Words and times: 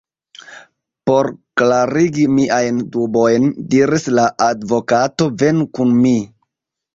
Por 1.09 1.27
klarigi 1.61 2.25
miajn 2.37 2.79
dubojn, 2.95 3.45
diris 3.75 4.09
la 4.21 4.25
advokato, 4.47 5.29
venu 5.45 5.69
kun 5.81 5.95
mi. 6.01 6.17